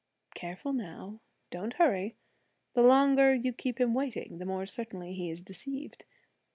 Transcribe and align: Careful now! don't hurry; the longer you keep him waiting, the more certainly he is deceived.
Careful 0.33 0.73
now! 0.73 1.19
don't 1.51 1.73
hurry; 1.73 2.15
the 2.73 2.81
longer 2.81 3.35
you 3.35 3.53
keep 3.53 3.79
him 3.79 3.93
waiting, 3.93 4.39
the 4.39 4.47
more 4.47 4.65
certainly 4.65 5.13
he 5.13 5.29
is 5.29 5.41
deceived. 5.41 6.05